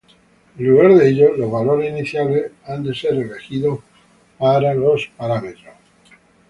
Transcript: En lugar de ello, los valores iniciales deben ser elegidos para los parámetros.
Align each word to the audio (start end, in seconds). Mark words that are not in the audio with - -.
En 0.57 0.65
lugar 0.67 0.95
de 0.95 1.09
ello, 1.09 1.37
los 1.37 1.51
valores 1.51 1.91
iniciales 1.91 2.51
deben 2.67 2.93
ser 2.95 3.11
elegidos 3.13 3.81
para 4.39 4.73
los 4.73 5.05
parámetros. 5.15 5.75